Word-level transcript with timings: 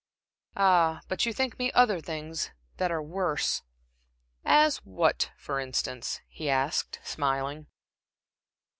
"Ah, 0.57 1.01
but 1.07 1.27
you 1.27 1.31
think 1.31 1.59
me 1.59 1.71
other 1.73 2.01
things 2.01 2.49
that 2.77 2.89
are 2.89 3.03
worse." 3.03 3.61
"As 4.43 4.77
what, 4.77 5.31
for 5.37 5.59
instance?" 5.59 6.21
he 6.27 6.49
asked, 6.49 6.99
smiling. 7.03 7.67